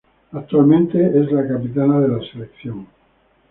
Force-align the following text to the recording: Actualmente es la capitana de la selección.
Actualmente 0.31 0.97
es 1.09 1.31
la 1.31 1.47
capitana 1.47 1.99
de 1.99 2.07
la 2.07 2.19
selección. 2.31 2.87